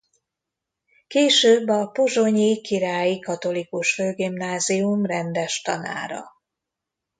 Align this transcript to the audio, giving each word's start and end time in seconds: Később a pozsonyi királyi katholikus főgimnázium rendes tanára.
Később 1.07 1.67
a 1.67 1.85
pozsonyi 1.85 2.61
királyi 2.61 3.19
katholikus 3.19 3.93
főgimnázium 3.93 5.05
rendes 5.05 5.61
tanára. 5.61 6.23